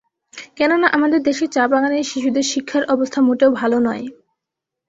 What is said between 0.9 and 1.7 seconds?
আমাদের দেশের চা